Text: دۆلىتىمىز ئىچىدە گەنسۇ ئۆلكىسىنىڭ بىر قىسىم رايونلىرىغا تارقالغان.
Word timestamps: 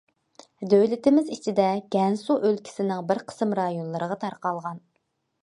دۆلىتىمىز 0.69 1.29
ئىچىدە 1.35 1.67
گەنسۇ 1.97 2.39
ئۆلكىسىنىڭ 2.49 3.05
بىر 3.13 3.23
قىسىم 3.33 3.55
رايونلىرىغا 3.61 4.19
تارقالغان. 4.27 4.83